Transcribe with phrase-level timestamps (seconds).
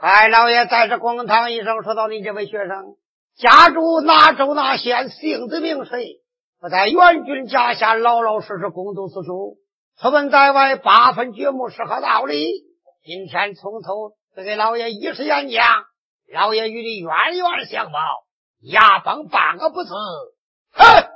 [0.00, 2.94] 海老爷在这公堂一声说道：“你这位学生，
[3.36, 6.20] 家住哪州哪县，姓字名谁？
[6.62, 9.56] 我在元军家下，老老实实攻读私书。
[10.00, 12.48] 出门在外，八分掘墓是何道理？
[13.04, 15.66] 今天从头再给老爷一时演讲，
[16.32, 17.98] 老爷与你冤冤相报，
[18.62, 19.92] 牙崩半个不字。
[20.74, 21.08] 哼，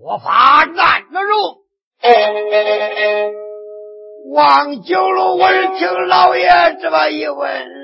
[0.00, 1.58] 我发难了容。
[4.32, 6.48] 王九龙闻听老爷
[6.80, 7.81] 这么一问，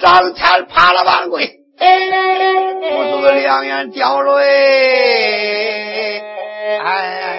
[0.00, 1.46] 上前爬了万跪，
[1.78, 6.20] 不住两眼掉泪。
[6.84, 7.38] 哎，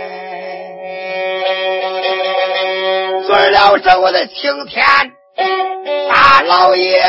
[3.27, 4.85] 尊了声我的青天
[6.09, 7.03] 大老爷。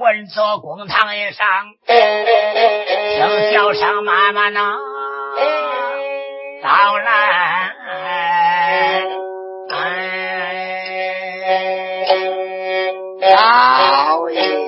[0.00, 1.46] 问坐公堂以上，
[1.86, 4.76] 听叫声妈妈呢，
[6.62, 7.72] 到来。
[13.20, 14.61] 老爷。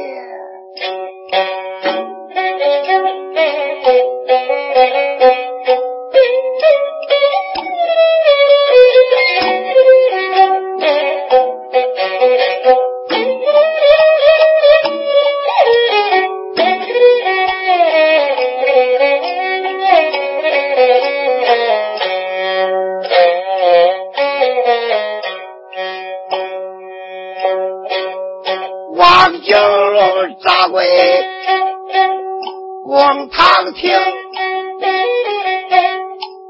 [33.85, 33.93] 听，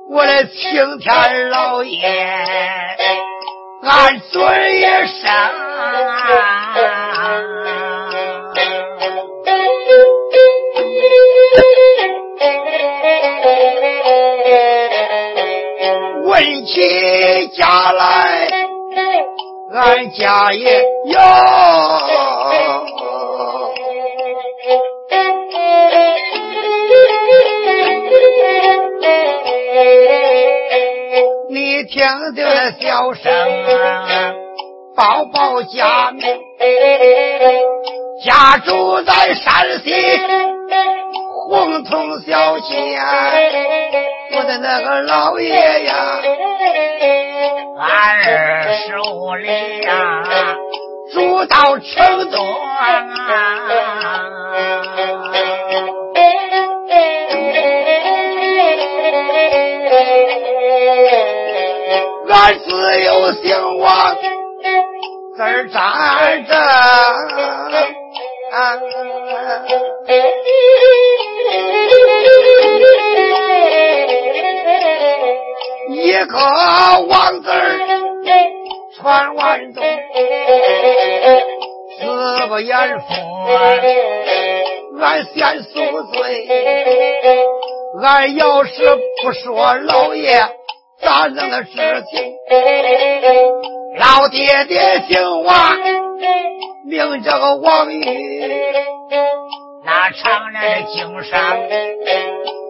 [0.08, 1.98] 我的青天老爷，
[3.82, 5.28] 俺尊一声，
[16.22, 18.46] 问起家来，
[19.72, 21.18] 俺家也有。
[32.14, 33.24] 听得笑声，
[34.96, 36.22] 报报家名，
[38.24, 39.90] 家住在山西
[41.48, 43.02] 洪洞小县，
[44.36, 46.20] 我的那个老爷呀，
[47.80, 48.22] 二
[48.86, 50.22] 十五里呀，
[51.12, 52.38] 住到成都。
[52.80, 53.08] 俺
[65.74, 66.54] 字儿站
[67.30, 67.74] 着，
[75.90, 76.38] 一个
[77.08, 77.56] 王字儿
[78.96, 79.82] 传万东，
[81.98, 83.04] 四个严父，
[85.00, 85.72] 俺先赎
[86.12, 86.46] 罪，
[88.00, 90.38] 俺要是不说老爷。
[91.02, 92.32] 咋整的事情？
[93.96, 95.78] 老爹爹姓王，
[96.84, 98.02] 名叫个王玉，
[99.84, 101.58] 那常年的经商，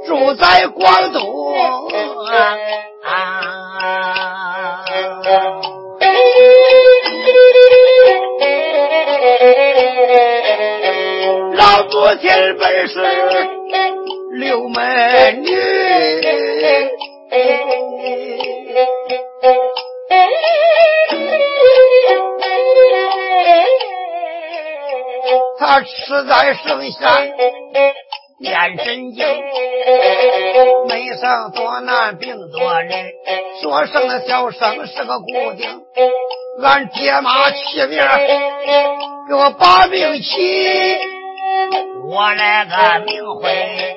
[0.06, 1.54] 住在广东。
[3.04, 3.14] 啊
[11.54, 13.00] 老母亲本是
[14.32, 15.54] 六门女。
[25.74, 27.32] 我吃在圣山
[28.38, 29.26] 念真经，
[30.88, 33.12] 没上多难病多累，
[33.60, 35.68] 说声的小生是个固定。
[36.62, 38.00] 俺爹妈起名
[39.28, 40.96] 给我把命起，
[42.08, 43.96] 我来个名讳。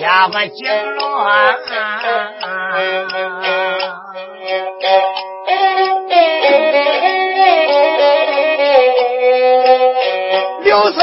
[0.00, 1.24] 叫个金罗，
[6.74, 6.89] 六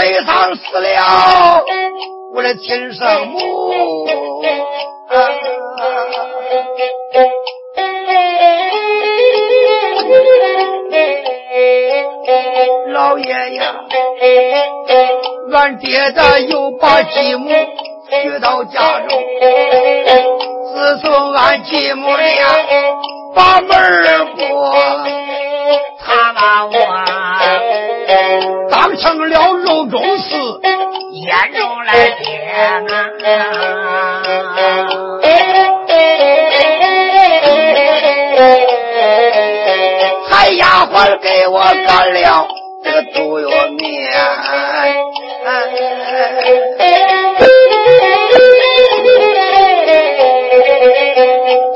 [0.07, 1.65] 岁上死了，
[2.33, 3.74] 我的亲生母。
[12.94, 13.25] 老爷
[13.56, 13.75] 呀，
[15.51, 17.50] 俺爹的又把继母。
[18.09, 19.21] 娶到家中，
[20.74, 22.56] 自从俺继母呀
[23.36, 23.68] 把门
[24.38, 24.74] 过，
[26.00, 26.71] 他把我
[28.99, 30.35] 成了肉中刺，
[31.11, 33.05] 眼中来点啊！
[40.29, 42.47] 还丫鬟给我干了
[42.83, 44.11] 这个毒药面。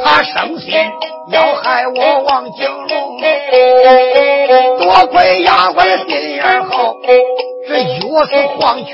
[0.04, 0.74] 他生心
[1.32, 3.11] 要害我王景龙。
[4.80, 6.96] 多亏丫鬟心眼好，
[7.68, 8.94] 这药是黄泉，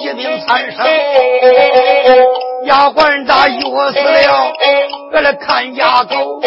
[0.00, 0.86] 一命惨生。
[2.64, 4.52] 丫鬟咋药死了？
[5.12, 6.40] 我来看丫头，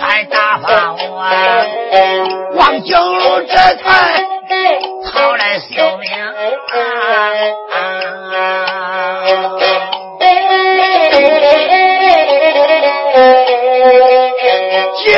[0.00, 0.96] 才打发我
[2.56, 4.24] 王景龙这才
[5.04, 6.10] 逃来救命。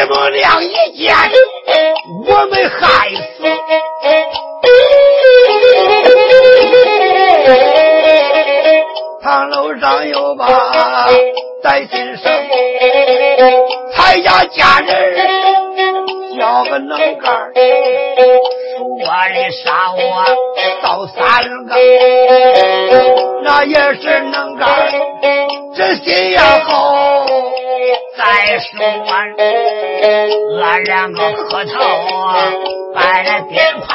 [0.07, 1.15] 母俩一见，
[2.27, 3.19] 我们害死。
[9.23, 10.49] 堂楼上有把
[11.63, 12.33] 带心绳，
[13.93, 15.29] 才家家人
[16.39, 17.59] 叫个能干，说
[19.35, 20.25] 的杀我
[20.83, 21.21] 到三
[21.67, 21.75] 个，
[23.43, 24.67] 那也是能干，
[25.77, 27.27] 这心眼好。
[28.17, 28.69] 再说
[30.61, 31.71] 俺两个磕头
[32.95, 33.87] 摆了鞭炮，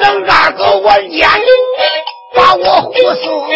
[0.00, 1.28] 能干个文奸
[2.34, 3.48] 把我护送，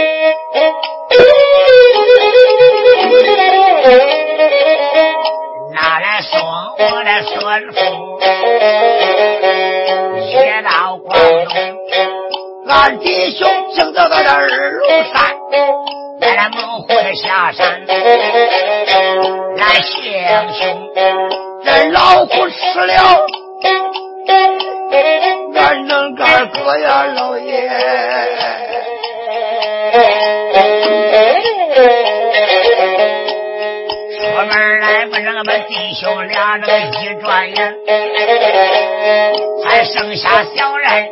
[5.75, 6.41] 拿来送
[6.79, 7.39] 我的孙
[7.73, 7.79] 夫，
[12.71, 15.27] 俺弟兄正到这二龙山，
[16.21, 17.85] 在那猛虎的下山
[19.57, 19.93] 来行
[20.55, 20.89] 凶，
[21.65, 23.27] 这老虎吃了，
[25.57, 27.69] 俺能干哥呀，老爷。
[34.17, 37.75] 出门来不让俺们弟兄俩那个一转眼，
[39.65, 41.10] 还剩下小人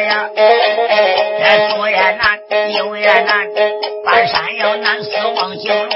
[0.00, 2.38] 呀，这左也难，
[2.76, 3.46] 右也难，
[4.04, 5.90] 翻山要难，死亡九龙。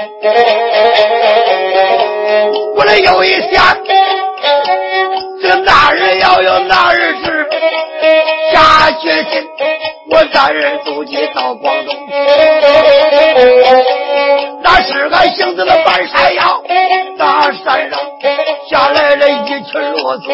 [2.75, 3.77] 我这有一想，
[5.41, 7.47] 这那人要有那人事，
[8.53, 9.43] 下决心，
[10.11, 11.95] 我三人渡己到广东。
[14.63, 16.63] 那是俺行走的半山腰，
[17.17, 17.99] 大山上
[18.69, 20.33] 下来了一群骆驼，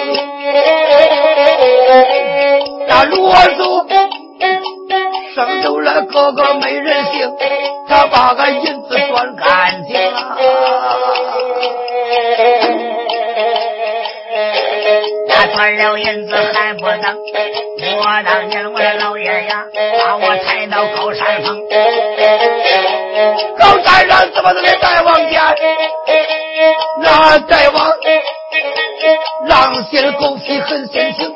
[3.12, 3.88] 那骆驼
[5.34, 7.32] 生出来个个没人性，
[7.88, 10.38] 他把俺银子赚干净了。
[15.28, 17.18] 他赚了银子还不等，
[17.98, 19.66] 我当年我的老爷呀，
[20.06, 21.60] 把我抬到高山峰，
[23.58, 25.42] 高山上怎么都得再往前，
[27.02, 27.92] 那再往
[29.48, 31.29] 狼心狗屁狠心情，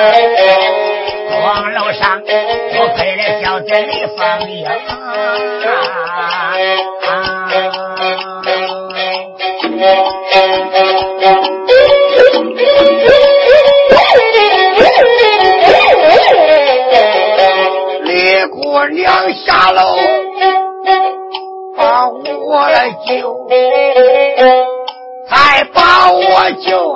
[0.00, 0.06] 爷
[0.46, 0.56] 呀，
[1.28, 4.18] 光楼上多亏了小子李凤
[4.50, 4.64] 英
[18.04, 18.56] 李姑
[18.94, 19.98] 娘下楼
[21.76, 22.18] 把我
[23.06, 23.46] 救，
[25.28, 26.89] 才把我救。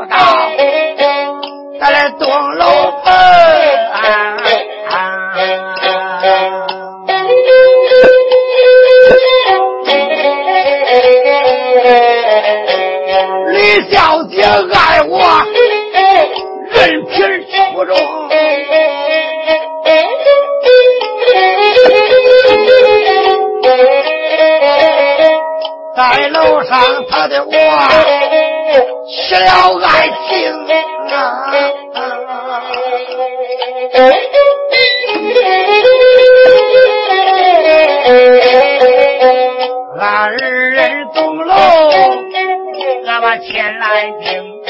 [43.24, 44.60] 那么前来听，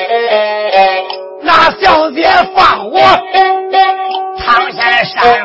[1.43, 2.23] 那小姐
[2.55, 3.01] 放我。
[4.39, 5.44] 躺下山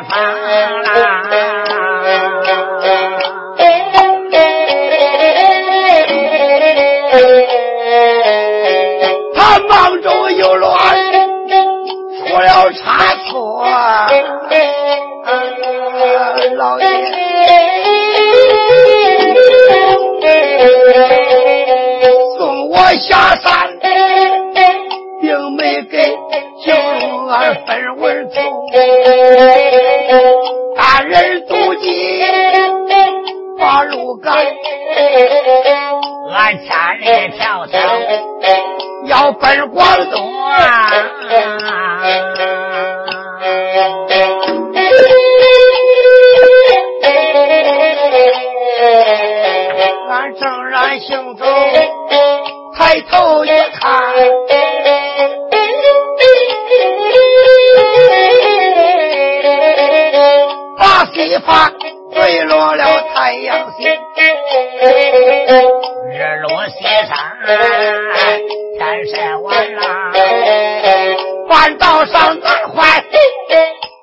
[72.30, 73.02] 道上难坏，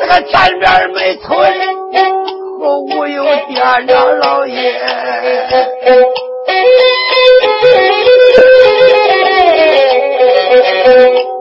[0.00, 1.28] 这个前边没村，
[2.60, 4.74] 后屋有店长老爷。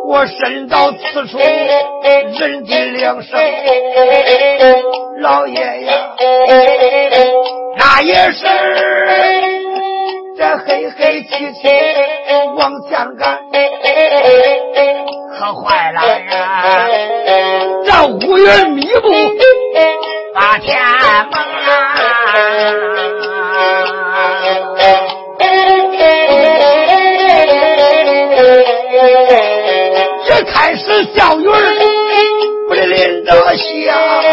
[0.07, 3.39] 我身到此处，人地两生，
[5.21, 6.15] 老爷呀，
[7.95, 8.43] 他也是
[10.35, 11.69] 这黑黑漆漆
[12.55, 13.37] 往前赶，
[15.37, 16.87] 可坏了呀！
[17.85, 19.13] 这乌云密布，
[20.33, 20.75] 把天
[21.31, 21.39] 蒙
[30.25, 31.53] 这开始小雨儿
[32.67, 34.32] 不得淋着下。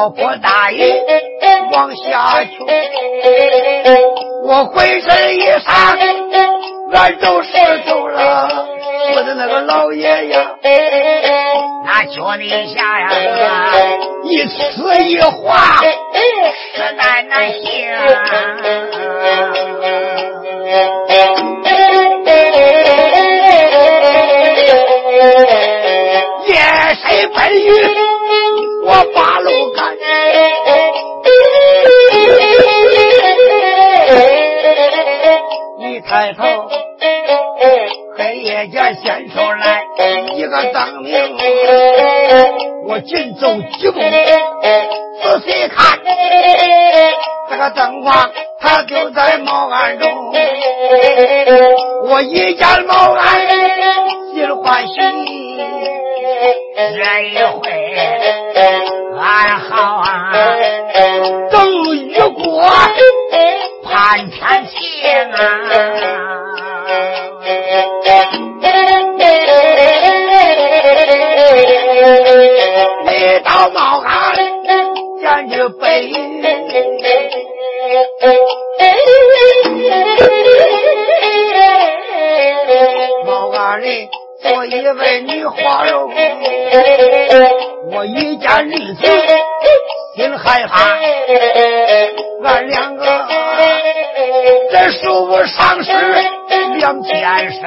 [0.00, 0.82] 这瓢泼大雨
[1.72, 2.50] 往下去，
[4.46, 5.98] 我浑身衣裳
[6.94, 7.50] 俺都湿
[7.86, 8.48] 透了。
[9.14, 10.52] 我的那个老爷呀，
[11.84, 13.10] 那脚底下呀，
[14.24, 15.82] 一呲一滑，
[16.74, 17.60] 实在难行。
[26.46, 26.56] 夜
[26.94, 27.68] 深奔雨，
[28.86, 29.69] 我把路
[43.40, 45.98] 走几步，仔细看，
[47.48, 48.30] 这个灯光
[48.60, 50.08] 它就在茅庵中，
[52.10, 53.40] 我一见茅庵
[95.70, 95.92] 当时
[96.78, 97.62] 两天生，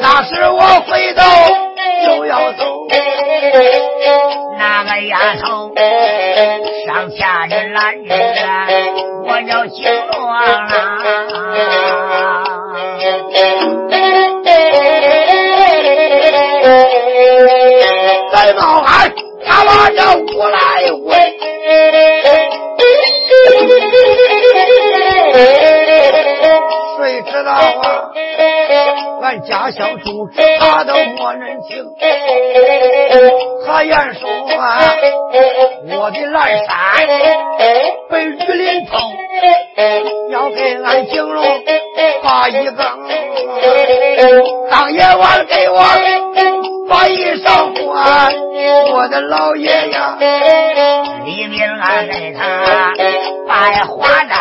[0.00, 1.20] 那时我回头
[2.06, 2.64] 就要走。
[4.56, 5.74] 那个丫头
[6.86, 8.14] 上下的拦着，
[9.26, 10.38] 我叫金罗啊！
[29.40, 31.84] 家乡住址他都没人听。
[33.66, 34.28] 他言说
[34.58, 34.80] 啊，
[35.98, 37.06] 我的蓝山
[38.10, 38.98] 被雨淋透，
[40.30, 41.44] 要给俺景龙
[42.22, 42.86] 把一更，
[44.70, 45.84] 当夜晚给我
[46.88, 48.32] 把衣裳换，
[48.92, 50.16] 我的老爷呀，
[51.26, 52.42] 李明俺给他
[53.46, 54.38] 拜花章。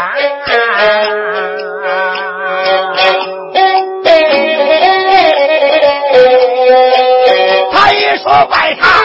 [8.50, 9.04] 拜他，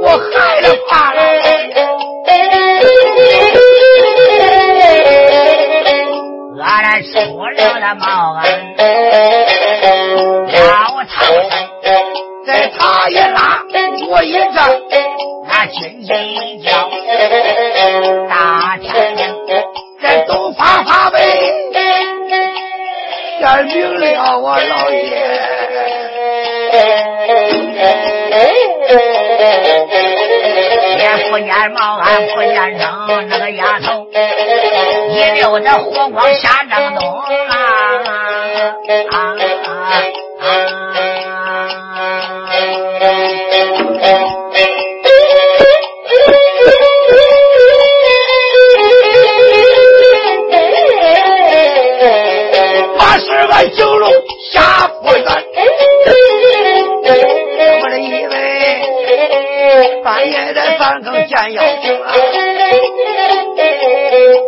[0.00, 1.20] 我害了怕了。
[6.62, 7.10] 俺出
[7.46, 8.44] 了那毛恩，
[10.52, 10.60] 老
[11.08, 11.84] 唐僧，
[12.46, 13.62] 在他一拉，
[14.08, 14.58] 我一站，
[15.48, 16.68] 那军旗一叫，
[18.28, 19.20] 大天明，
[20.02, 21.18] 在东发发威，
[23.40, 25.00] 显明了我老爷。
[31.30, 34.08] 不见毛俺不见生那个丫头，
[35.10, 37.56] 一溜的火光下张东啊
[38.04, 38.10] 啊
[39.10, 39.29] 啊！
[61.30, 62.12] 见妖精啊！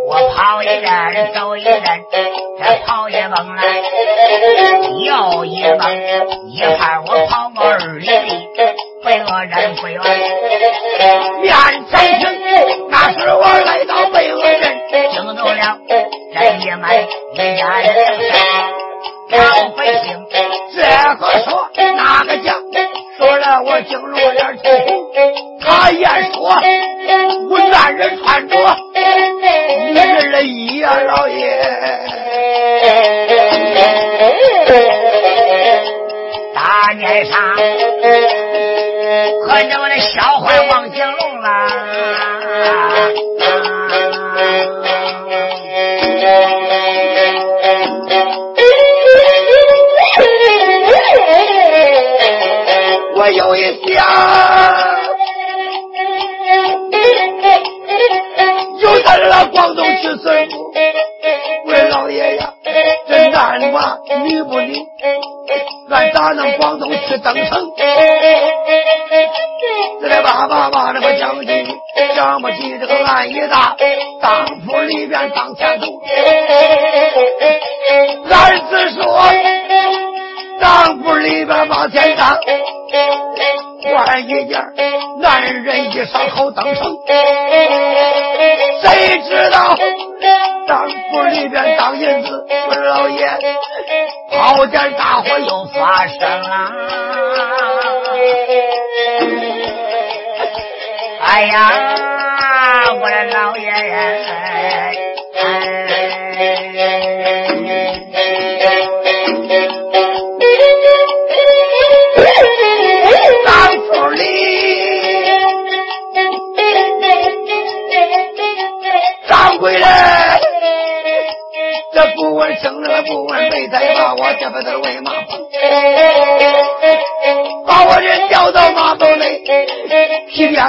[0.08, 1.80] 我跑一阵，走一阵，
[2.58, 3.62] 这跑一蹦来，
[4.98, 5.80] 又一蹦，
[6.50, 8.50] 一看我跑个二里地，
[9.04, 10.04] 飞个人飞完，
[11.40, 11.54] 面
[11.88, 12.22] 前听，
[12.90, 14.64] 那是我来到北鹅镇，
[15.12, 15.78] 惊动了？
[16.34, 16.82] 这一门
[17.34, 17.86] 一家人
[19.30, 19.38] 老
[19.76, 20.04] 百姓，
[20.74, 20.82] 这
[21.14, 22.60] 个说那个讲，
[23.16, 24.31] 说了我惊落脸气红，
[25.92, 26.58] 他也说
[27.50, 28.56] 我男人穿着
[29.90, 31.62] 女人的衣呀，老爷。
[36.54, 37.38] 大年上
[67.12, 67.70] 去登城？
[70.00, 71.66] 这个爸爸把这个将军
[72.16, 73.76] 将不起这个案一大，
[74.20, 75.86] 当铺里边当前头，
[78.30, 79.22] 儿子说。
[80.58, 82.38] 当铺里边往前当，
[83.82, 84.62] 换一件
[85.20, 86.96] 男人衣裳好登城。
[94.62, 96.70] 有点大火又发生了！
[101.20, 101.72] 哎呀，
[102.94, 104.21] 我的老爷爷！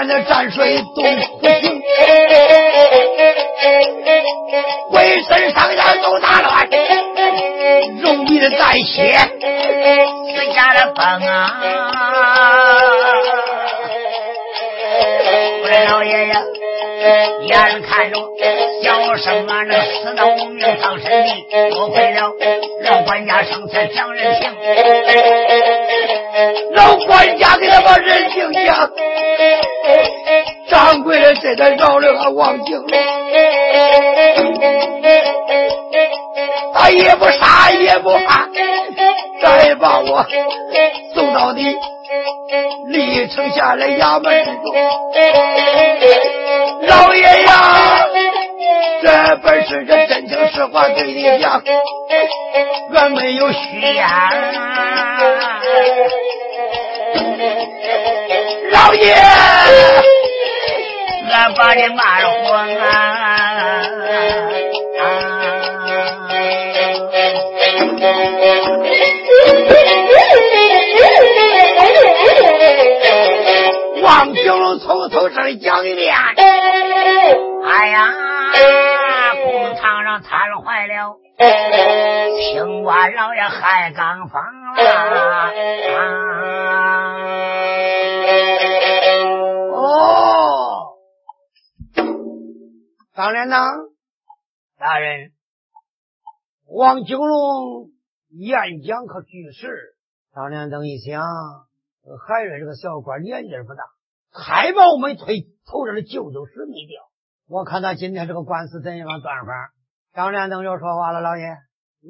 [0.03, 1.81] 皮鞭的蘸水东苦行，
[4.91, 6.67] 浑身上下都打乱，
[8.01, 9.17] 容易的带血。
[9.39, 11.61] 自家的风啊！
[15.63, 16.33] 我的老爷爷，
[17.47, 18.17] 眼看着
[18.83, 22.33] 小生啊，那死到无名丧身地，多亏了
[22.83, 24.51] 老管家生前讲人情，
[26.73, 28.89] 老管家给他把人情讲，
[31.55, 32.89] 掌柜的这才饶了俺王景龙，
[36.73, 38.47] 他也不杀也不怕，
[39.41, 40.25] 再把我
[41.13, 41.75] 送到你
[42.87, 44.73] 历城下来衙门之中。
[46.87, 48.05] 老爷呀，
[49.01, 51.61] 这本是这真情实话对你讲，
[52.93, 54.05] 俺没有虚言。
[61.55, 62.87] 把你骂了昏啊！
[74.01, 76.13] 王九龙从头上讲一遍。
[77.65, 78.09] 哎呀，
[79.43, 81.17] 工厂上瘫坏了，
[82.37, 84.43] 青蛙老爷害刚房
[84.75, 84.83] 了。
[85.97, 86.01] 啊、
[89.71, 90.42] 哦。
[93.15, 93.69] 张连长，
[94.79, 95.33] 大人，
[96.65, 97.91] 王九龙
[98.29, 99.95] 演讲可去世。
[100.33, 103.83] 张连登一想，海瑞这个小官年纪不大，
[104.33, 107.03] 太冒没推，头上的旧都是没掉。
[107.47, 109.51] 我看他今天这个官司怎样断法？
[110.15, 111.55] 张连登又说话了：“老爷，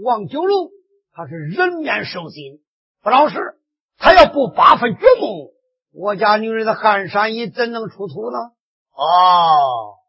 [0.02, 0.70] 王九龙
[1.12, 2.64] 他是人面兽心，
[3.02, 3.60] 不老实。
[3.98, 5.52] 他要不八分掘墓，
[5.92, 8.38] 我家女人的韩山一怎能出土呢？”
[8.96, 10.00] 哦，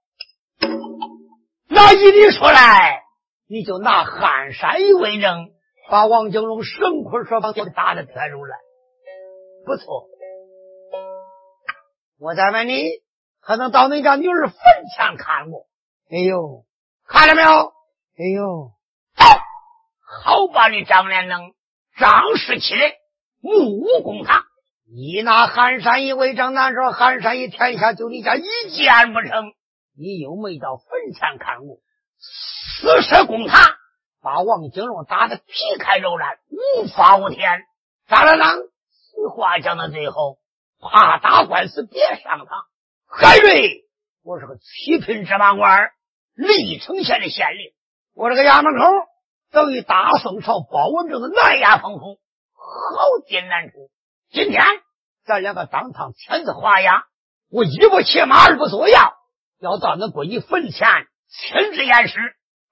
[1.69, 3.03] 那依你说来，
[3.49, 5.51] 你就拿韩山一为证，
[5.91, 8.57] 把王九龙绳捆说绑，打的天如来，
[9.65, 10.07] 不错。
[12.19, 13.05] 我再问你。
[13.47, 14.57] 可能到你家女儿坟
[14.97, 15.67] 前看过？
[16.11, 16.65] 哎呦，
[17.07, 17.51] 看了没有？
[18.17, 18.71] 哎呦，
[20.01, 21.53] 好把你张连能
[21.99, 22.95] 张氏起来，
[23.43, 24.45] 目无公堂。
[24.91, 29.53] 你拿韩山一为证，难说韩山一天下就你家一件不成？
[29.97, 31.79] 你又没到坟前看过？
[32.19, 33.61] 死尸公堂，
[34.23, 35.43] 把王景龙打得皮
[35.79, 37.65] 开肉绽，无法无天。
[38.09, 40.39] 张连长，此话讲到最后，
[40.81, 42.65] 怕打官司别上当。
[43.07, 43.85] 海瑞，
[44.23, 45.91] 我是个七品芝麻官，
[46.35, 47.73] 历城县的县令。
[48.15, 48.85] 我这个衙门口
[49.51, 52.19] 等于大宋朝包文正的南衙丰富，
[52.55, 53.91] 好进难出。
[54.31, 54.63] 今天
[55.25, 57.05] 咱两个当堂签字画押，
[57.51, 59.15] 我一不骑马，二不做要，
[59.61, 60.89] 要到那闺女坟前
[61.29, 62.19] 亲自验尸。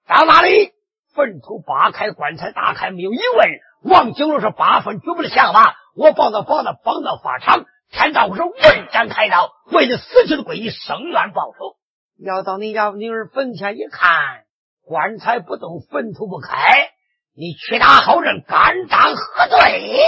[0.07, 0.71] 到那里，
[1.15, 3.49] 坟头扒开，棺材打开，没有疑问。
[3.91, 7.65] 王景龙是八分绝不的想法，我帮他帮他帮到法场。
[7.89, 11.77] 天道是问斩开刀，为了死去的闺女生冤报仇。
[12.17, 14.45] 要到你家女儿坟前一看，
[14.83, 16.89] 棺材不动，坟土不开，
[17.35, 19.99] 你屈打好人，甘当何罪？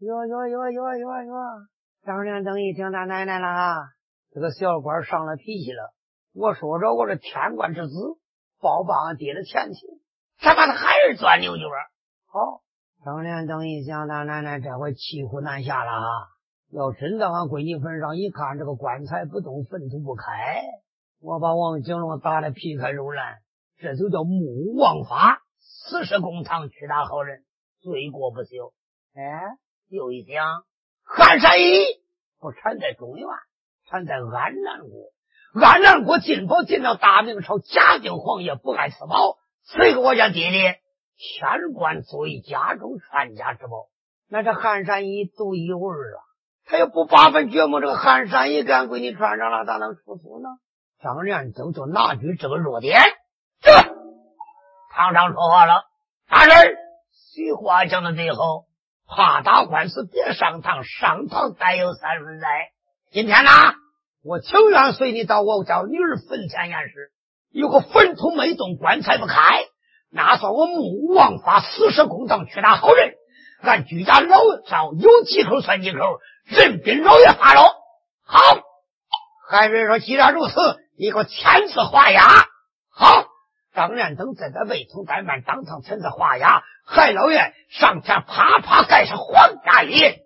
[0.00, 1.34] 哟哟哟哟哟哟！
[2.06, 3.76] 张连登一听他奶奶了啊，
[4.32, 5.92] 这个小官上了脾气了。
[6.38, 8.16] 我说着，我是天官之子，
[8.60, 9.80] 报帮俺爹的前妻，
[10.38, 11.64] 他把他孩儿钻牛角。
[12.28, 12.62] 好，
[13.04, 16.06] 张连登一想，他奶奶这回骑虎难下了啊。
[16.70, 20.62] 要真到俺闺女坟上一看，这个棺材不动，坟土不开，
[21.20, 23.38] 我把王景龙打得皮开肉烂，
[23.78, 27.42] 这就叫目无王法，死尸公堂，屈打好人，
[27.80, 28.72] 罪过不朽。
[29.12, 29.42] 哎，
[29.88, 30.62] 又一想，
[31.02, 31.84] 韩山一
[32.38, 33.26] 不产在中原，
[33.86, 35.10] 产在安南国。
[35.54, 43.86] 安南国进宝进到大明朝，嘉靖皇爷不爱私宝，赐给我家弟弟天官作为家中传家之宝。
[44.28, 46.20] 那这韩山一独一无二啊！
[46.66, 50.48] 他又不八分掘墓，这个寒山一干闺女穿上了，咋能出土呢？
[51.02, 53.00] 张连都就拿举这个弱点，
[53.62, 53.72] 这
[54.92, 55.84] 堂上说话了，
[56.28, 56.76] 大人，
[57.10, 58.66] 俗话讲到最后，
[59.06, 62.46] 怕打官司别上堂，上堂再有三分灾。
[63.10, 63.50] 今天呢，
[64.24, 67.12] 我情愿随你到我家女儿坟前验尸，
[67.52, 69.64] 有个坟土没动，棺材不开，
[70.10, 73.14] 那算我目无王法，死尸公堂，屈打好人。
[73.60, 75.98] 俺居家老少有几口算几口。
[76.44, 77.60] 任兵老爷发了，
[78.24, 78.40] 好。
[79.50, 80.54] 海瑞说：“既然如此，
[80.98, 82.22] 你给我签字画押。”
[82.90, 83.24] 好，
[83.74, 86.62] 张连等在这未通怠慢，当堂签字画押。
[86.86, 90.16] 海老爷上前啪啪盖上皇家印。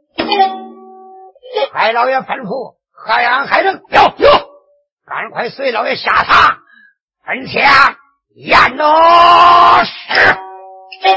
[1.72, 4.30] 海老爷吩咐：“海安海人，有有，
[5.06, 6.58] 赶快随老爷下堂，
[7.26, 7.96] 分享
[8.36, 8.86] 验诺
[9.84, 9.92] 是。”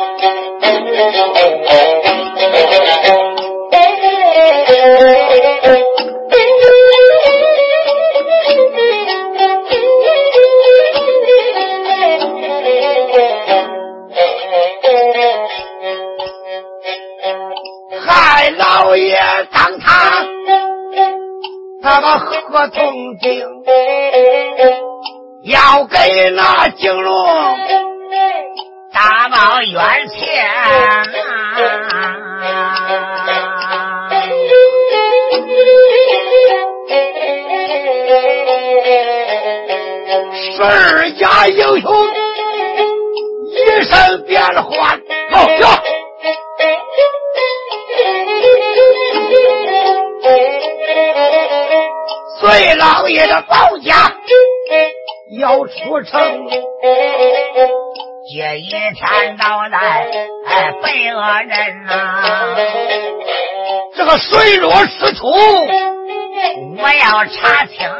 [18.07, 19.17] 海老爷
[19.51, 19.74] 当他，
[21.85, 23.47] 他把合同定，
[25.43, 27.27] 要给那金龙
[28.91, 30.17] 大包冤钱。
[40.55, 41.93] 十二家英雄
[43.51, 44.99] 一身变换，
[45.31, 45.67] 走走。
[45.67, 45.74] 隋
[53.25, 54.13] 老爷的保家
[55.39, 56.47] 要出城，
[58.31, 60.07] 这一天到来，
[60.47, 62.55] 哎，被恶人呐，
[63.95, 65.27] 这个水落石出。
[66.77, 67.87] 我要查清。
[67.87, 67.91] 啊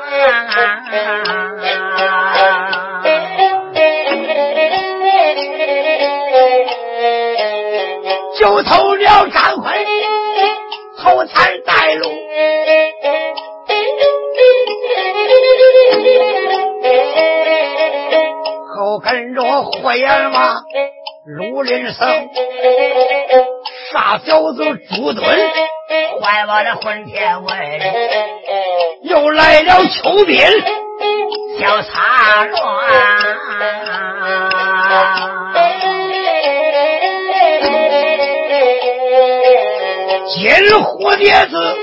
[8.38, 9.74] 就投了张坤，
[11.02, 12.12] 偷残带路，
[19.86, 20.64] 着霍延王、
[21.26, 22.30] 陆林生，
[23.92, 25.24] 傻小子朱敦，
[26.20, 27.56] 坏我的混天文，
[29.04, 30.40] 又来了邱斌，
[31.60, 32.56] 小插乱。
[40.34, 41.78] 金蝴蝶子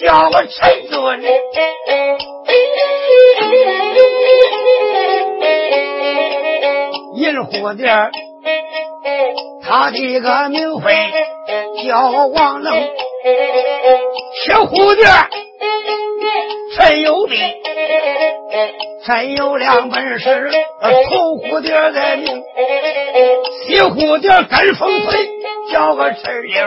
[0.00, 1.22] 叫我陈尊，
[7.50, 7.88] 蝴蝶
[9.62, 10.94] 他的个名讳
[11.84, 12.72] 叫王能，
[14.46, 15.04] 小蝴蝶
[16.76, 17.38] 陈有兵，
[19.04, 22.42] 陈有两本事，头蝴蝶的命，
[23.66, 25.36] 西蝴蝶跟风吹。
[25.72, 26.64] 叫个陈溜，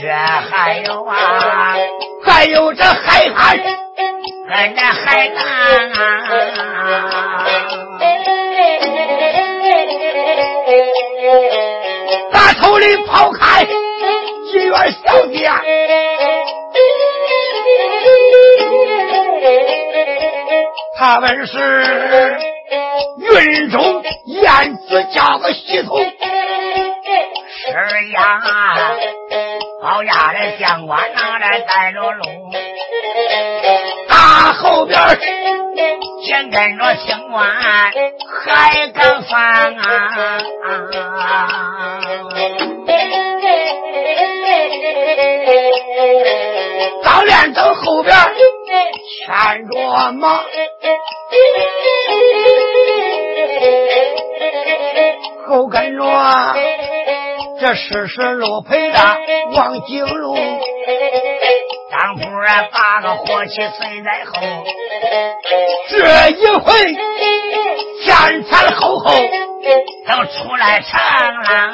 [0.00, 1.74] 这还有啊，
[2.24, 3.58] 还有这海安，
[4.48, 5.90] 跟着海南，
[12.32, 15.50] 大头里抛开一员小姐，
[20.98, 22.38] 他们是
[23.18, 25.98] 云中燕子，叫个系统。
[27.64, 27.68] 是
[28.12, 28.40] 呀，
[29.82, 32.22] 包押的将官拿来带着路，
[34.08, 34.98] 大后边
[36.24, 37.92] 紧跟着清官海
[38.94, 40.18] 刚方啊，
[47.02, 48.16] 张连等后边
[49.26, 50.44] 牵着马，
[55.46, 56.02] 后跟着。
[57.60, 58.98] 这事是陆培的
[59.54, 60.36] 王景龙，
[62.12, 64.32] 张夫人把个火气存在后，
[65.88, 66.74] 这一回
[68.04, 69.14] 前前后后
[70.06, 71.00] 都出来唱
[71.42, 71.72] 了。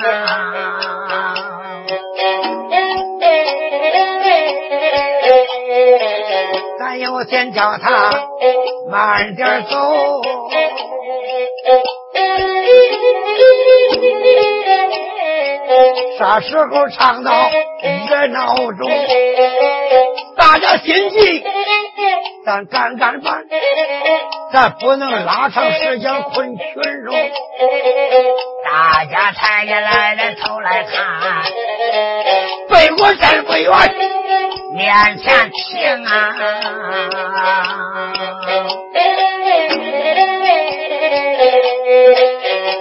[6.79, 8.13] 咱要先叫他
[8.89, 10.23] 慢点走。
[16.19, 17.33] 啥时候唱到
[18.09, 18.91] 热闹中，
[20.37, 21.45] 大家心急，
[22.45, 23.45] 咱干干饭，
[24.53, 26.65] 咱不能拉长时间困群
[27.07, 27.15] 众。
[28.65, 31.43] 大家抬起来了头来看，
[32.69, 33.71] 北国镇不远，
[34.75, 36.35] 面前停啊！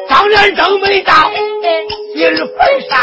[0.10, 1.14] 张连正没到。
[2.38, 3.00] 金坟上，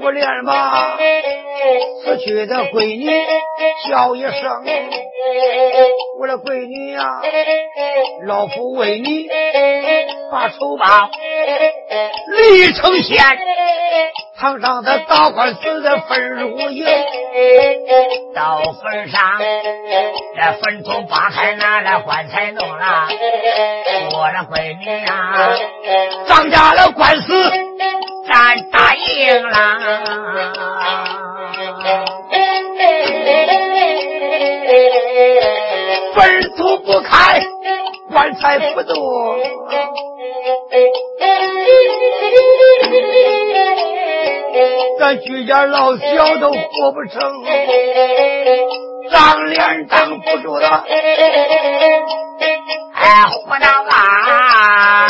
[0.00, 0.96] 我连忙
[2.02, 3.04] 死去的闺女
[3.90, 4.64] 叫一声，
[6.18, 7.06] 我的闺女呀，
[8.26, 9.28] 老夫为你
[10.30, 11.10] 把仇报，
[12.28, 13.16] 李成贤
[14.38, 16.86] 堂上的大官死的分如影，
[18.34, 19.20] 到坟上
[20.36, 23.08] 这坟头扒开拿来棺材弄了，
[24.12, 25.48] 我的闺女呀，
[26.26, 27.50] 张家的官司
[28.28, 29.78] 咱答应了，
[36.14, 37.42] 坟头不开，
[38.10, 38.94] 棺材不动。
[44.98, 47.20] 咱居家老小都活不成，
[49.10, 50.66] 张脸挡不住的，
[52.94, 55.03] 哎，活到啊！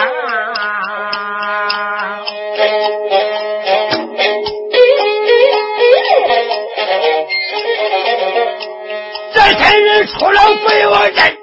[10.18, 11.38] 出了北王镇，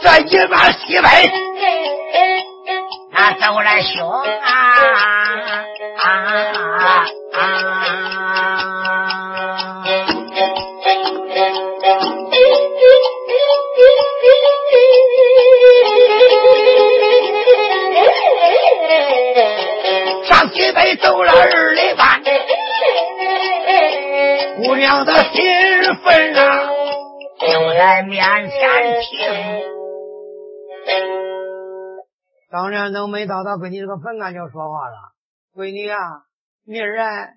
[0.00, 1.08] 这一把西北，
[3.10, 4.63] 那走来凶啊！
[28.24, 28.58] 在面前
[29.02, 29.62] 停。
[32.50, 35.12] 当然，等没到他闺女这个坟，俺就说话了。
[35.54, 35.98] 闺女啊，
[36.64, 37.28] 明儿啊，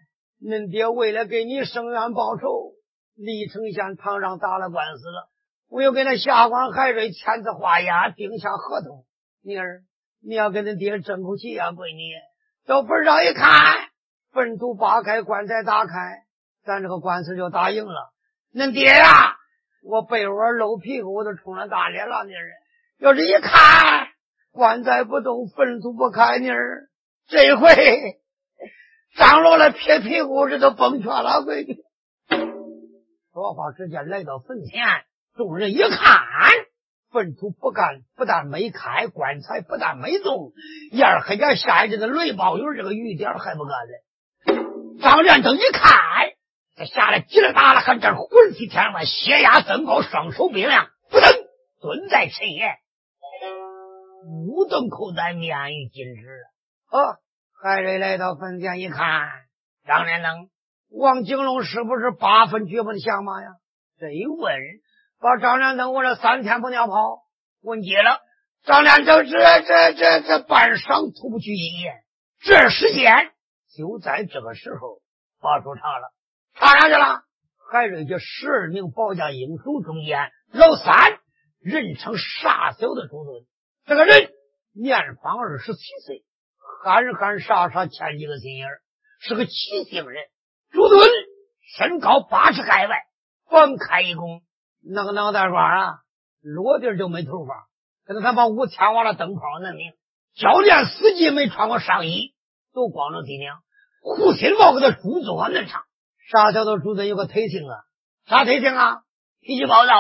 [0.41, 2.71] 恁爹为了给你伸冤报仇，
[3.17, 5.30] 李城县堂上打了官司了。
[5.69, 9.04] 我又给那下官海瑞签字画押，定下合同。
[9.43, 9.82] 明儿
[10.23, 12.13] 你要跟恁爹争口气啊，闺女。
[12.65, 13.89] 到坟上一看，
[14.32, 15.93] 坟土扒开，棺材打开，
[16.63, 18.13] 咱这个官司就打赢了。
[18.54, 19.37] 恁爹呀，
[19.89, 22.26] 我被窝露屁股，我都冲着大脸了。
[22.26, 22.52] 妮儿，
[23.00, 24.08] 要是一看
[24.52, 26.89] 棺材不动，坟土不开，妮儿，
[27.28, 27.69] 这回
[29.15, 31.41] 张罗了撇屁股，这都崩全了。
[31.41, 31.84] 闺女，
[33.34, 34.84] 说话之间来到坟前，
[35.36, 36.21] 众人一看，
[37.12, 40.52] 坟土不干，不但没开，棺材不但没动，
[40.91, 44.04] 燕黑家下一阵的雷暴雨，这个雨点还不干嘞。
[45.02, 46.07] 张连登一看。
[46.78, 51.32] 这下来急了打了，还这浑身天外，血压增高，双手冰凉，不等
[51.82, 52.76] 蹲在陈爷，
[54.24, 56.22] 目瞪口呆，面如金纸。
[56.90, 57.18] 啊！
[57.60, 59.28] 海瑞来到坟前一看，
[59.88, 60.50] 张连登、
[60.92, 63.48] 王景龙是不是八分绝不的相马呀？
[64.00, 64.54] 这一问，
[65.20, 67.24] 把张连登问了三天不尿泡，
[67.63, 68.20] 问急了。
[68.63, 71.96] 张连登这这这这半晌吐不出一言。
[72.40, 73.32] 这时间
[73.76, 75.00] 就在这个时候，
[75.42, 76.13] 把出场了。
[76.60, 77.24] 查哪去了？
[77.72, 81.20] 海瑞这十二名保家英雄中间，老三
[81.60, 83.46] 人称傻小的朱敦，
[83.86, 84.32] 这个人
[84.74, 86.24] 年方二十七岁，
[86.84, 88.67] 憨憨傻傻，欠几个心眼
[89.20, 90.24] 是个齐姓人。
[90.72, 91.08] 朱敦
[91.78, 93.04] 身高八尺开外，
[93.50, 94.41] 房开一弓，
[94.82, 95.93] 那个脑袋瓜啊，
[96.41, 97.67] 落地就没头发，
[98.06, 99.93] 跟他把五千瓦的灯泡那命。
[100.34, 102.34] 教练司机没穿过上衣，
[102.74, 103.60] 都光着脊梁，
[104.02, 105.84] 护心帽给他珠子往那上。
[106.30, 107.76] 傻小子朱子有个特性啊，
[108.26, 108.98] 啥特性啊？
[109.40, 109.94] 脾气暴躁，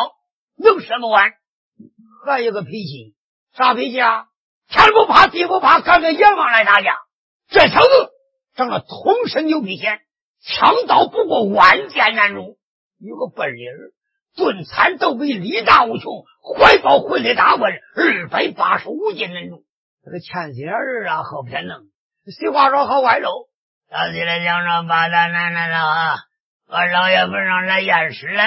[0.57, 1.31] 能什么玩？
[2.25, 3.15] 还有个脾气，
[3.55, 4.25] 啥脾气啊？
[4.67, 6.97] 天不怕地不怕，敢跟阎王来打架。
[7.47, 7.87] 这小子
[8.55, 10.01] 长了通身牛皮癣，
[10.41, 12.57] 枪刀不过万箭难入。
[12.99, 13.93] 有个本领儿，
[14.35, 19.63] 顿餐都比力大无穷，怀抱回力大棍二百八十五斤能重。
[20.03, 21.83] 这个欠心儿啊，好骗能。
[22.29, 23.47] 俗话说好歪肉。
[23.89, 26.15] 到起来讲说，八大奶奶了啊！
[26.67, 28.43] 我老爷坟上来验尸了，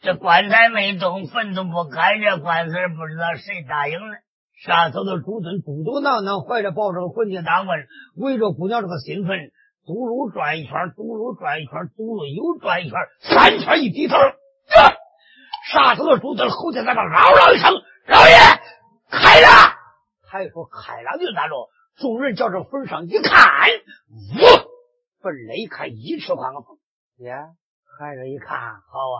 [0.00, 4.16] 这棺材没动，坟都不开，这官司不知道谁打赢了。
[4.64, 9.36] 杀头的朱尊嘟嘟囔囔，怀着抱着个混进大棍，围着姑娘这个新坟，
[9.86, 14.80] 嘟噜转一圈，嘟噜转一圈，嘟噜又转一圈，三圈一低头，这
[15.70, 17.70] 杀头的朱尊后天在那嗷嗷一声
[18.08, 18.34] ：“老爷
[19.10, 19.48] 开了！”
[20.32, 21.54] 他一说开了就咋着？
[22.00, 23.44] 众人叫这坟上一看，
[24.08, 24.40] 呜！
[25.28, 26.78] 坟勒开一尺宽个缝，
[27.18, 27.34] 耶！
[27.98, 29.18] 孩子一看，好啊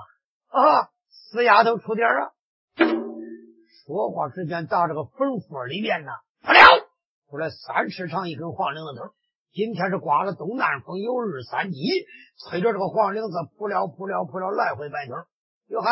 [0.49, 0.89] 啊！
[1.11, 2.33] 死丫头出点啊！
[3.85, 6.61] 说话之间，到这个坟窝里边呢，不了，
[7.29, 9.11] 出来三尺长一根黄铃子头。
[9.53, 11.79] 今天是刮了东南风，有日三级，
[12.49, 15.13] 吹着这个黄铃子，扑了扑了扑了，来回摆头。
[15.67, 15.91] 哟嗨！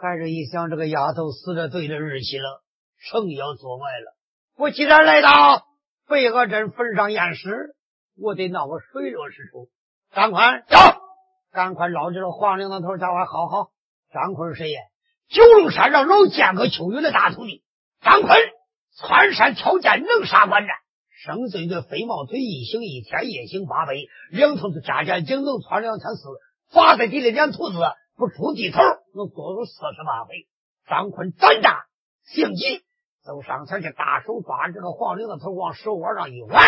[0.00, 2.64] 孩子一想，这个丫头死的对着日期了，
[3.08, 4.16] 成要作怪了。
[4.56, 5.62] 我既然来到
[6.08, 7.76] 北河镇坟上验尸。
[8.20, 9.68] 我得闹个水落石出。
[10.12, 10.76] 张宽，走，
[11.52, 13.70] 赶快捞这个黄铃子头，叫我好好。
[14.12, 14.80] 张坤是谁呀？
[15.28, 17.62] 九龙山上老剑客秋云的大徒弟。
[18.00, 18.36] 张坤，
[18.96, 20.74] 窜山挑剑，能杀官战，
[21.24, 23.92] 生岁的飞毛腿，一行一天，夜行八百，
[24.30, 26.28] 两头子加剑颈，能窜两千四。
[26.72, 27.78] 发在地里两兔子，
[28.16, 28.78] 不出地头，
[29.14, 30.46] 能做出四十八回。
[30.88, 31.84] 张坤胆大，
[32.24, 32.82] 性急。
[33.28, 36.62] 走上前去，大手抓着这个黄铃子头，往手窝上一挽。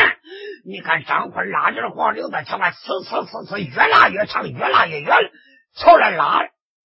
[0.62, 5.16] 你看张坤拉着黄铃子，瞧看，呲呲呲呲，越拉越长，越拉越远。
[5.74, 6.40] 朝着拉，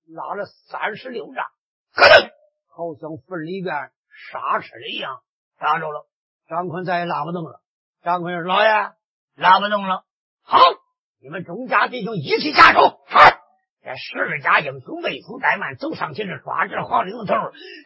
[0.08, 1.44] 拉了三十六丈，
[1.94, 2.32] 咯噔，
[2.70, 3.92] 好像坟里边
[4.32, 5.20] 刹车的一样，
[5.60, 6.08] 刹着了。
[6.48, 7.60] 张坤再也拉不动了。
[8.02, 8.70] 张坤说：“老爷，
[9.36, 10.06] 拉不动了。
[10.42, 10.58] 好，
[11.22, 13.20] 你们钟家弟兄一起下手。”这
[13.94, 17.36] 十二家英雄未速怠慢，走上前来抓着黄领头，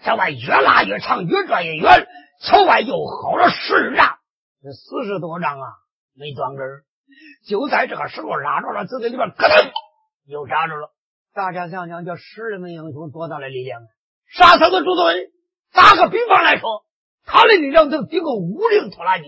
[0.06, 2.08] 在外越拉越长，越转越远，
[2.42, 4.18] 朝外又吼了十丈，
[4.64, 5.68] 这四十多丈啊，
[6.16, 6.84] 没断根儿。
[7.48, 9.72] 就在这个时候，拉着了，走在里边，咯噔，
[10.26, 10.92] 又扎着了。
[11.34, 13.88] 大家想想，这十二名英雄多大的力量啊！
[14.32, 15.28] 杀他的主尊，
[15.74, 16.86] 打个比方来说，
[17.26, 19.26] 他的力量能顶个五菱拖拉机，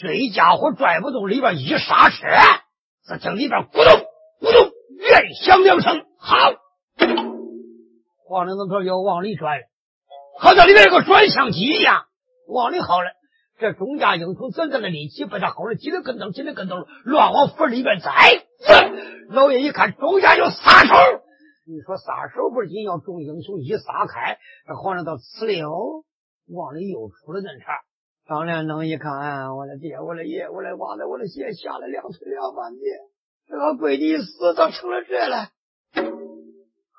[0.00, 2.26] 这家伙拽不动，里边一刹车，
[3.06, 4.06] 这这里边咕咚
[4.40, 4.65] 咕咚。
[5.20, 6.36] 连响两声，好，
[8.26, 9.58] 黄铃子头又往里转，
[10.38, 12.04] 好像里面有个转向机一样，
[12.48, 13.10] 往里好了。
[13.58, 18.44] 这钟家英雄怎怎的力气被他薅的叽里跟咚，叽里跟头，乱往坟里边栽。
[19.30, 20.94] 老爷一看，钟家就撒手。
[21.66, 22.98] 你说撒手不是紧要？
[22.98, 24.36] 众英雄一撒开，
[24.68, 26.04] 这黄铃子呲溜
[26.52, 27.80] 往里又出了那茬。
[28.28, 32.82] 张连登一看，我的爹，我的爷，我的娃子，我的鞋下了两腿两半地，
[33.48, 35.50] 这个闺女死都成了这了。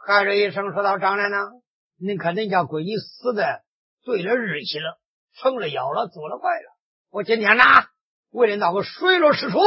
[0.06, 1.62] 喊着一声说道：“张连登，
[2.00, 3.64] 您看人家闺女死的
[4.06, 4.98] 对了日期了，
[5.36, 6.78] 成了妖了，做了怪了。
[7.12, 7.64] 我今天呐，
[8.32, 9.60] 为了那个水落石出，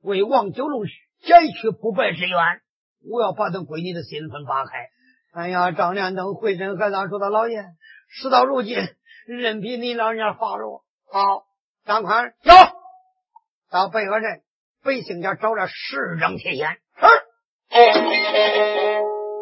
[0.00, 0.84] 为王九龙
[1.20, 2.38] 减去不白之冤，
[3.10, 4.88] 我要把他闺女的心坟扒开。
[5.34, 7.64] 哎呀，张连登回身和他说道：“老爷，
[8.08, 8.78] 事到如今，
[9.26, 11.44] 任凭你老人家发落。”好，
[11.84, 12.50] 张宽走
[13.70, 14.40] 到北河镇
[14.84, 16.68] 北京家找了十张铁锨。
[16.68, 17.06] 是。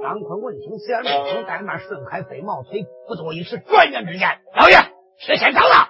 [0.03, 4.77] 张坤闻听虽然，怒声怠慢，顺开飞毛腿，不多一时，转眼之间，老爷
[5.19, 5.89] 铁锨长了。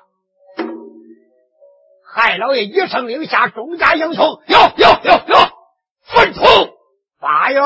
[2.14, 5.36] 海老爷一声令下，众家英雄，有有有有，
[6.02, 6.40] 分出
[7.20, 7.60] 发哟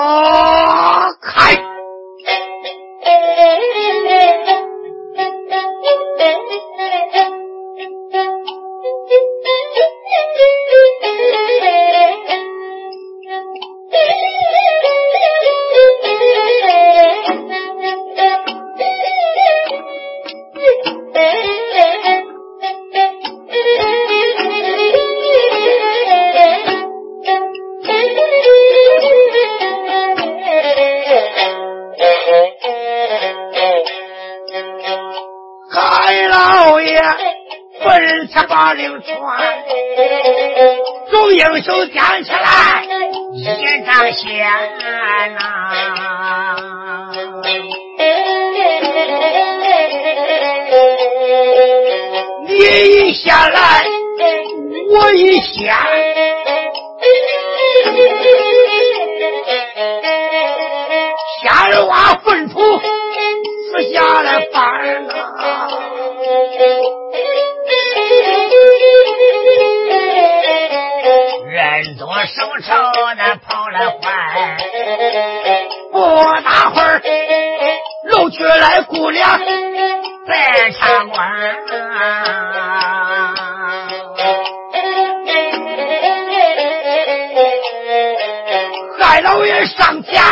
[89.17, 90.23] 海老爷上前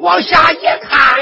[0.00, 1.16] 往下一看，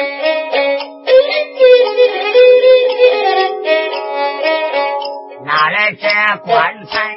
[5.45, 6.09] 哪来这
[6.45, 7.16] 棺材？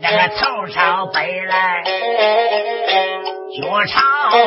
[0.00, 1.82] 那个头朝北来，
[3.60, 3.98] 脚朝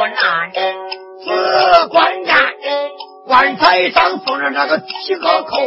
[0.08, 2.54] 南，子棺站，
[3.28, 5.58] 棺材上封着那个七个扣，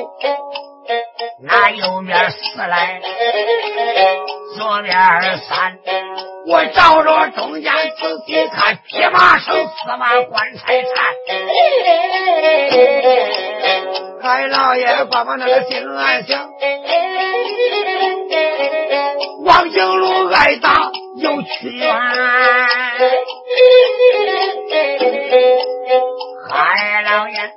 [1.43, 3.03] 那右面四来，
[4.57, 4.97] 左面
[5.47, 5.79] 三，
[6.47, 10.91] 我照着中间仔细看，匹马生四马棺材缠，
[14.21, 16.51] 海老爷爸爸那个心暗想。
[19.45, 21.95] 王景禄挨打又屈冤，
[26.51, 27.53] 海老爷，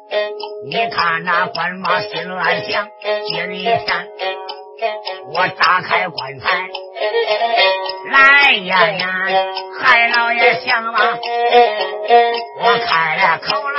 [0.70, 2.88] 你看那官马心乱想，
[3.28, 3.84] 今天
[5.34, 6.70] 我打开棺材
[8.12, 9.08] 来呀呀，
[9.80, 11.00] 海老爷想吧，
[12.60, 13.78] 我开了口了。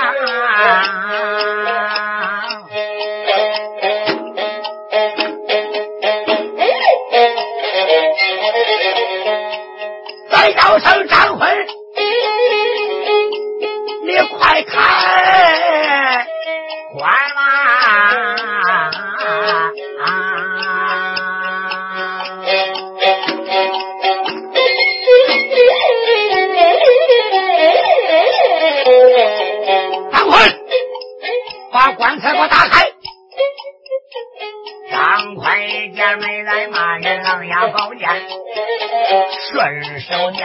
[40.09, 40.41] 顺手拈，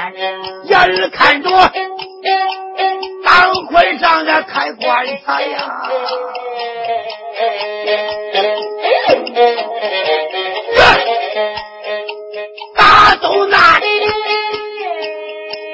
[0.65, 1.49] 眼看着
[3.23, 5.57] 当会上的开棺材呀，
[12.75, 13.81] 大东南，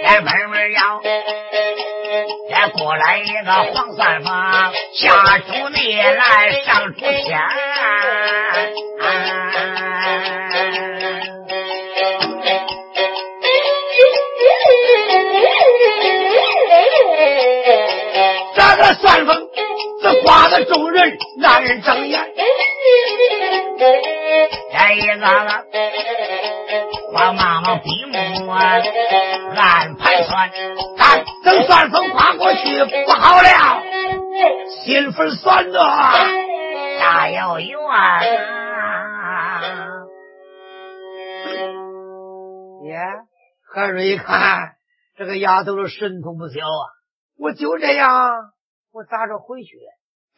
[0.03, 1.01] 来门门要，
[2.51, 6.88] 再过来一个黄三房，下主你来上
[29.59, 30.51] 岸盘算，
[30.97, 33.83] 但等算风跨过去，不好了，
[34.85, 35.79] 心分酸呐
[36.99, 39.61] 大有缘啊！
[42.83, 42.97] 耶，
[43.67, 44.75] 何瑞一看，
[45.17, 46.83] 这个丫头是神通不小啊！
[47.37, 48.31] 我就这样，
[48.93, 49.77] 我咋着回去？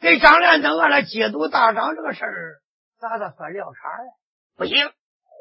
[0.00, 2.60] 给张连等俺来解读大张这个事儿，
[3.00, 4.10] 咋的算了差呀？
[4.56, 4.76] 不行，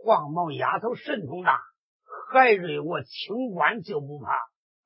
[0.05, 1.59] 黄毛丫头神通大。
[2.31, 4.39] 海瑞我清官就不怕。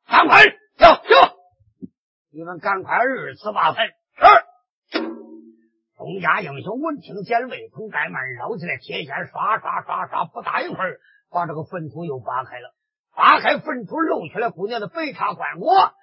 [0.08, 0.44] 赶快
[0.78, 1.36] 走走，
[2.32, 3.86] 你们赶快二次把分。
[3.88, 4.46] 是。
[5.98, 11.00] 东家英雄闻听见魏通怠慢，捞起来铁锨，刷刷刷刷，不大一会儿，
[11.32, 12.76] 把这个坟土又扒开了。
[13.16, 15.94] 扒开坟土，露出来姑娘的白茶棺椁。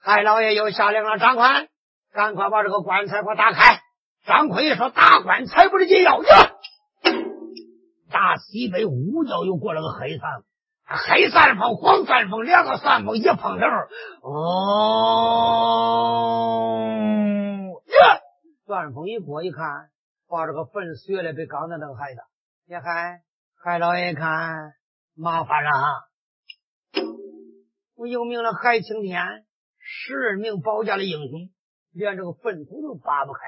[0.00, 1.66] 海老爷又下令了：“张宽，
[2.12, 3.80] 赶快把这个棺材给我打开。”
[4.24, 6.22] 张坤一说：“打棺材不是紧要？”
[8.10, 10.44] 大西北五角又过了个黑伞，
[10.84, 13.66] 黑扇风、黄扇风两个扇风一碰头，
[14.22, 14.32] 哦，
[17.86, 18.20] 呀！
[18.66, 19.90] 旋风一过，一看，
[20.28, 22.22] 把这个坟碎了，比刚才那个还大。
[22.68, 23.20] 你看，
[23.62, 24.74] 海老爷看
[25.16, 25.84] 麻烦了啊！
[27.96, 29.22] 我有名的海青天，
[29.78, 31.50] 十二名保家的英雄，
[31.92, 33.40] 连这个坟土都扒不开。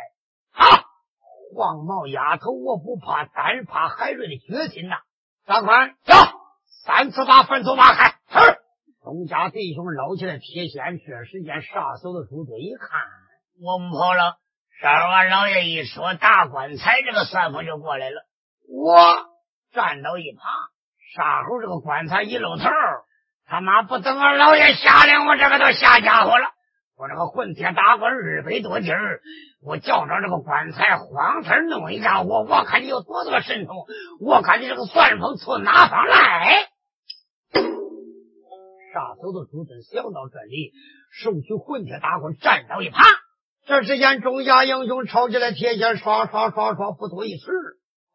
[1.48, 1.54] 啊！
[1.54, 4.96] 黄毛丫头，我不怕，单怕海瑞的决心呐！
[5.46, 6.14] 张宽，走，
[6.84, 8.10] 三次把坟头挖开。
[8.28, 8.58] 是。
[9.02, 13.00] 东家弟兄捞起来铁锨，这时间杀手的猪队一看，
[13.62, 14.36] 我们跑了。
[14.80, 18.16] 少俺老爷一说大棺材，这个算盘就过来了。
[18.68, 18.94] 我
[19.72, 20.44] 站到一旁，
[21.16, 22.68] 杀猴这个棺材一露头，
[23.46, 26.50] 他妈不等俺老爷下令，我这个都下家伙了。
[26.98, 29.20] 我这个混铁打滚二百多斤儿，
[29.62, 33.76] 我叫着这个棺材慌词弄一下，我我看你有多大神通，
[34.20, 36.66] 我看你这个算盘从哪方来？
[38.92, 40.72] 杀手的朱尊想到这里，
[41.12, 43.00] 手取混铁打滚，站到一旁。
[43.64, 47.52] 这时间，众家英雄抄起来铁锨，刷刷刷刷，不多一时，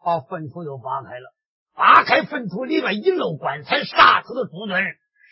[0.04, 1.34] 把粪土又扒开了。
[1.74, 4.84] 扒开粪土里面一露棺材，杀头的朱尊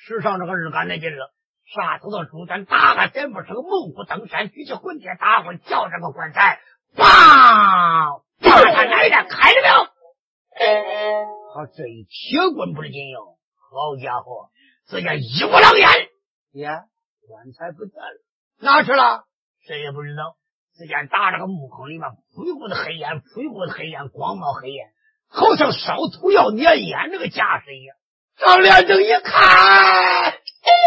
[0.06, 1.34] 使上这个日干的劲了。
[1.74, 6.60] 杀头的朱尊打个点不成，猛虎登山，举起混铁打滚，叫这个棺材，
[6.96, 8.24] 砰！
[8.42, 9.86] 把他来的开了没有？
[11.54, 14.50] 好，这一铁棍不是紧要，好家伙，
[14.90, 15.88] 只见一目狼烟，
[16.52, 16.68] 耶，
[17.28, 18.20] 棺材不见了，
[18.60, 19.24] 哪去了？
[19.66, 20.36] 谁也不知道，
[20.76, 24.88] 只见打这个木坑里面，噗一股子黑烟，噗一股子黑烟，光冒黑烟，
[25.30, 27.96] 好像烧土要粘烟那个架势一样。
[28.38, 30.41] 张连正一看。